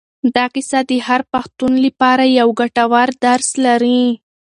دا 0.35 0.45
کیسه 0.53 0.79
د 0.89 0.91
هر 1.07 1.21
پښتون 1.33 1.73
لپاره 1.85 2.23
یو 2.39 2.49
ګټور 2.59 3.07
درس 3.25 3.49
لري. 3.65 4.03